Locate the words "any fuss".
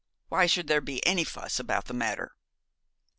1.05-1.59